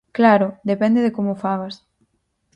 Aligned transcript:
Claro, 0.17 0.47
depende 0.71 0.99
de 1.05 1.13
como 1.15 1.29
o 1.35 1.39
fagas. 1.43 1.75